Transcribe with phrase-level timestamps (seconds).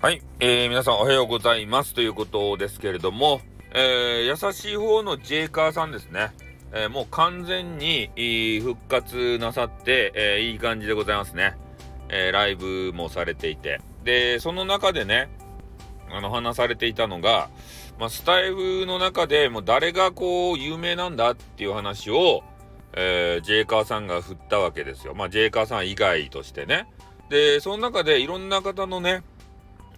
[0.00, 1.92] はい、えー、皆さんおはようございます。
[1.92, 3.40] ということですけれども、
[3.74, 6.30] えー、優しい方のジェイカーさんですね、
[6.72, 8.08] えー、もう完全に
[8.62, 11.56] 復活なさって、えー、いい感じでございますね、
[12.10, 13.80] え、ライブもされていて。
[14.04, 15.28] でその中でね
[16.12, 17.50] あの話されていたのが、
[17.98, 22.44] まあ、スタイフの中でもう誰がこう有名なんだっていう話を、
[22.94, 25.16] え、ジェイカーさんが振ったわけですよ。
[25.16, 26.86] まあジェイカーさん以外としてね。
[27.30, 29.24] でその中でいろんな方のね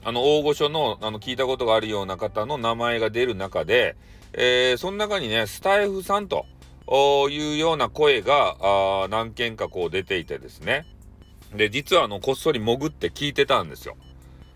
[0.03, 3.97] あの、大御所の、あの、聞いたことがあるような方の名前が出る中で、
[4.33, 6.47] えー、その中にね、スタイフさんと
[7.31, 10.87] いうような声が、あ何件かこう出ていてですね。
[11.55, 13.97] で、実はあの、こっそり潜って聞いてたんですよ。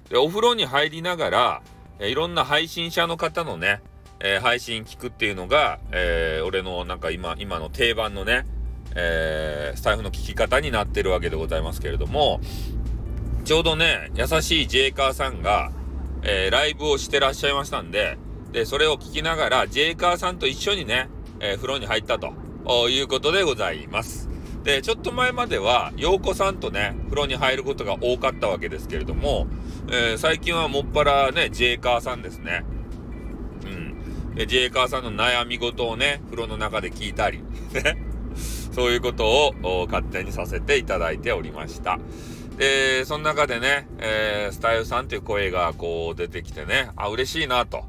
[0.08, 1.62] で、お風呂に入りながら、
[1.98, 3.82] え、いろんな配信者の方のね、
[4.20, 8.46] えー、配信聞くっていうのが、えー、俺のなんか今、今の定番のね、
[8.94, 12.40] えー、スタイフの聞き方になってるわけでございますけれども、
[13.44, 15.70] ちょうどね、優しいジェイカーさんが、
[16.22, 18.16] えー、ライブをしてらっしゃいましたんで、
[18.52, 21.10] で、それを聞きながら、ジェイカーさんと一緒にね、
[21.40, 22.32] えー、風呂に入ったと
[22.88, 24.30] いうことでございます。
[24.62, 29.46] で、ちょっと前までは、陽子さんとね、風呂に入ることが多かったわけですけれども、
[29.88, 32.64] えー、最近はもっぱらね、ジェイカーさんですね。
[33.66, 34.34] うん。
[34.36, 37.42] で、ジェイカーさんの悩み事をね、風呂の中で聞いたり、
[37.74, 38.14] ね。
[38.74, 42.00] そういうことを勝手にさせていただいておりました。
[42.56, 47.84] で、その中でね、えー、スタイルさんっていう声がこう出てきてね、あ、嬉しいなと。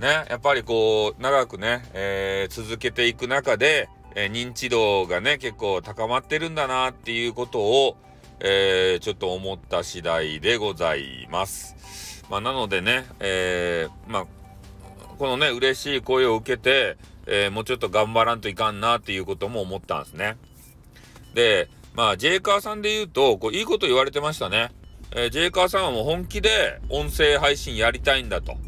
[0.00, 7.96] ね、やっぱりこう、長くね、えー、続けていく中で、えー、認知度がね、結構高まってるんだなっていうことを、
[8.40, 12.24] えー、ちょっと思った次第でございます。
[12.28, 14.26] まあ、なのでね、えー、まあ、
[15.18, 20.36] このね、嬉しい声を受けて、えー、もうちょっと頑張らんといかんなっていうことも思ったんですね。
[21.34, 24.70] で、まあ、ジェイカーさんで言うと、こういいこと言われてましたね。
[25.12, 28.58] えー、ジェイカーさんはもう本気で音声配信やりたいんだと。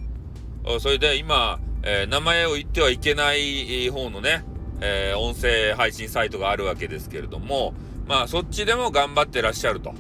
[0.81, 4.45] それで今、えー、名前を言ってはいけない方のね、
[4.81, 7.75] えー、音声配信サイトがあるわけですけれども、
[8.07, 9.93] まあ、そっちでも頑張ってらっしゃると。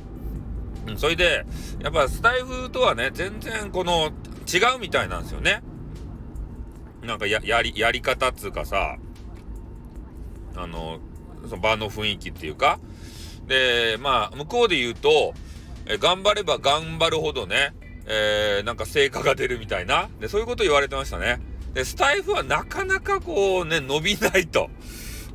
[0.86, 1.44] うん、それで、
[1.82, 4.06] やっぱスタイフとはね、全然この
[4.46, 5.62] 違うみたいなんですよね。
[7.02, 8.96] なんかや、り、やり方っつうかさ、
[10.56, 10.98] あの、
[11.44, 12.80] その場の雰囲気っていうか、
[13.48, 15.34] で、まあ、向こうで言うと、
[15.86, 17.74] え頑張れば頑張るほどね、
[18.06, 21.40] えー、なんか成果が出るみたいな、で、そういうこと言われてましたね。
[21.74, 24.70] で、スタイフはなかなかこうね、伸びないと、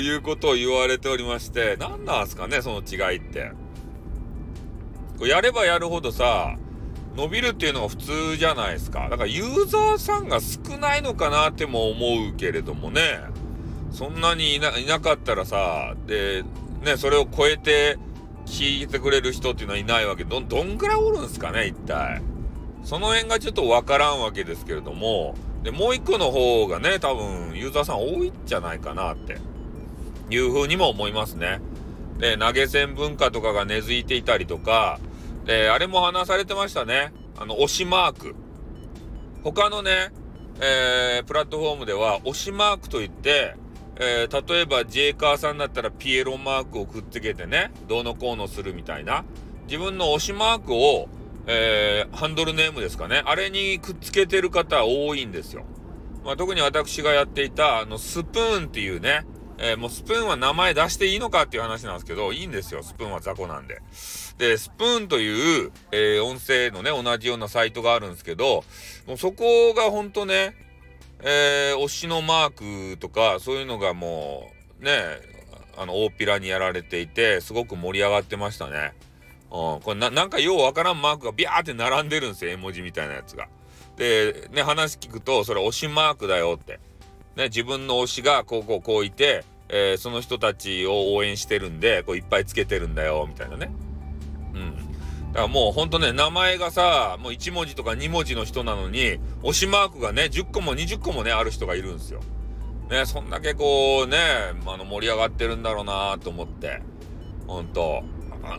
[0.00, 3.52] いうことを言われておりまして、何なんすかね、その違いって。
[5.18, 6.56] こうやればやるほどさ、
[7.16, 9.08] 伸びるっていうのが普通じゃないですか。
[9.10, 13.20] だからユーザーさんが少ないのかなっても思うけれどもね。
[13.92, 16.44] そんなにいないなかったらさ、で、
[16.82, 17.98] ね、それを超えて
[18.46, 22.22] 聞いてくれる人っていうのはいないわけど、どんぐらいおるんすかね、一体。
[22.84, 29.38] その辺がちょっとわからんわけですけれども、で、もう一個の方がね、多分ユーザーさん多いんじゃないかなって
[30.30, 31.60] いうふうにも思いますね。
[32.18, 34.98] で、投げ銭文化とかが根付いていたりとか、
[35.44, 37.12] で、あれも話されてましたね。
[37.38, 38.34] あの、推しマーク。
[39.44, 40.12] 他のね、
[40.60, 43.54] えー、プラットフォームでは推しマークといって、
[43.96, 49.24] えー、例えばジェイカーさんだったらピエロマークをくっつけてね、どうのこうのするみたいな、
[49.66, 51.08] 自分の推しマークを、
[51.46, 55.64] えー、ハンドルネームですかね、あれにくっつけてる方多いんですよ。
[56.24, 59.26] まあ、特に私がやっていた、あの、スプーンっていうね、
[59.58, 63.80] えー、もうスプーンは名前出していいのかっていう話なんですけど、いいんですよ、スプーンは雑魚なんで。
[64.38, 68.64] で、スプーンという、えー、音声のね、同じようなサイトがあるんですけど、
[69.06, 70.54] もうそこがほんとね、
[71.22, 74.50] えー、推しのマークとか、そういうのがも
[74.80, 74.92] う、ね、
[75.76, 78.92] あの、大っぴらにやられていて、すごく盛り上がってましたね。
[79.50, 83.48] うん、これな、んかようわからんマークがビャーって並んでるんですよ、絵文字みたいなやつが。
[83.96, 86.80] で、ね、話聞くと、それ推しマークだよって。
[87.36, 93.70] ね、自分の推しがこうこうこういて、えー、その人たちを応援してるんで、こういっぱいつけてるんだよ、みたいなね。
[94.54, 94.81] うん。
[95.32, 102.20] だからもうほんとね、名前がさ、もう1文字とか2文字の人なのに、推しマークがね、10個も20個もね、ある人がいるんですよ。
[102.90, 104.18] ね、そんだけこうね、
[104.66, 106.82] あの盛り上がってるんだろうなと思って。
[107.46, 108.02] ほんと。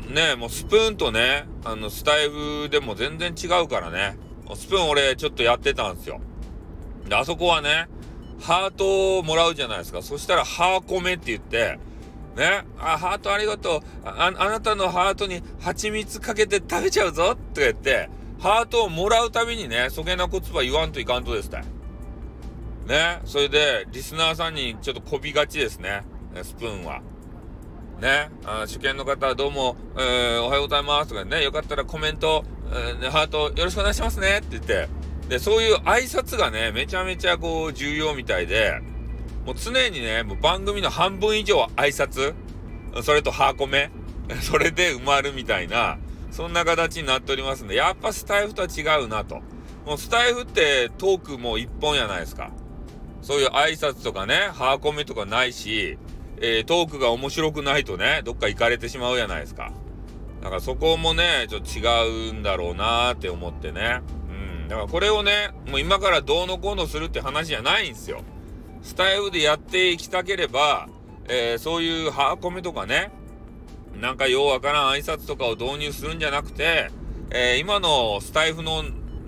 [0.10, 4.18] ね、もうスプーンとね、あの、スタイフでも全然違うからね。
[4.56, 6.22] スプーン俺ちょっとやってたんですよ。
[7.08, 7.88] で、あそこはね、
[8.42, 10.02] ハートをもらうじゃないですか。
[10.02, 11.80] そしたら、ハーコメって言って、
[12.36, 13.82] ね、あ、ハートありがとう。
[14.06, 17.32] あ、あなたのハートに蜂蜜かけて食べちゃうぞ。
[17.34, 18.10] って言って、
[18.40, 21.64] ハートをもらうたびにね、そげな言葉言わんといかんとですたい。
[22.88, 26.04] ね、それで、リスナーさんにちょっとこびがちですね、
[26.42, 27.02] スプーンは。
[28.02, 31.10] ね、あ主権の方はどうも、えー、おはようございます。
[31.10, 34.40] とかね、よかったらコメント、えー、ハートよろしくお願いしますね。
[34.40, 34.90] って言って、
[35.30, 38.82] で、そういう挨拶がね、めちゃめちゃこう重要みたいで、
[39.46, 42.34] もう常にね、もう番組の半分以上は挨拶、
[43.02, 43.92] それとハーコメ、
[44.42, 45.98] それで埋まるみたいな、
[46.32, 49.42] そんな形になっておりますんで、やっぱスタイフとは違うなと。
[49.86, 52.52] もうスタイフってトークも一本やないですか。
[53.22, 55.98] そういう挨拶とかね、ハーコメとかないし、
[56.42, 59.72] えー、トークが面白くないとね、どっか行かれてしまうじゃないですか。
[60.42, 64.02] だからそこもね、ちょっと違うんだろうなーって思ってね。
[64.30, 64.68] うん。
[64.68, 68.22] だからこれをね、もう今からどうのこうのするって話じゃないんですよ。
[68.84, 70.90] スタイフでやっていきたければ、
[71.28, 73.12] えー、そういうハーコメとかね、
[74.00, 76.92] なんかようわからん挨拶とかを導入するんじゃなくて、
[77.32, 78.84] えー、今のスタイフの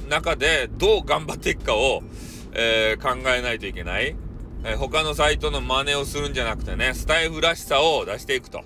[0.09, 2.03] 中でどう頑張っていくかを、
[2.53, 4.15] えー、考えないといけない。
[4.65, 8.63] え、他のサイトの真似をするんじゃなくてね、スタイフらしさを出していくと。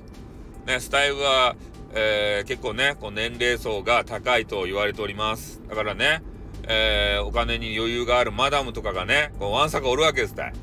[0.66, 1.56] ね、スタイフは、
[1.94, 5.62] え、結構ね、こう年齢層が高いと言われております。
[5.70, 6.24] だからね、
[6.68, 10.54] え、お金に余裕があるマダムとかがね、こうワンサカおるわけですたい。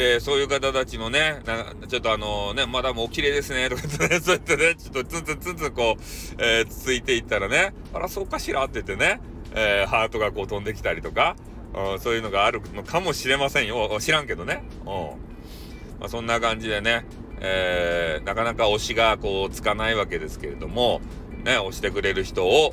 [0.00, 1.42] で、そういう方たちのね、
[1.88, 6.02] ちょっとあのね、マダムお綺麗ですね、とか言ってね、 そうやってね、ちょっとツンツンツンツンこう、
[6.38, 9.20] えー、つついていったらね、あら、そうかしらって言ってね、
[9.54, 11.36] えー、ハートがこう飛んできたりとか、
[11.74, 13.94] うん、そういうのがあるのかもしれませんよ。
[14.00, 14.62] 知らんけどね。
[14.80, 14.86] うん。
[14.86, 17.04] まあ、そんな感じでね、
[17.40, 21.02] えー、なかなか推しがこうつかないわけですけれども、
[21.44, 22.72] ね、推してくれる人を、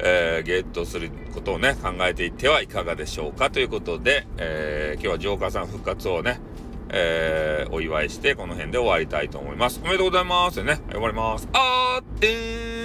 [0.00, 6.40] えー、ゲットすることをね、考えていってはいかがでしょうかということで、えー、今日はジョーカーさん復活をね、
[6.90, 9.80] えー、お祝いして、この辺で終わりたいと思います。
[9.82, 10.62] おめでとうございます。
[10.62, 11.48] ね、終わります。
[11.52, 12.75] あーってー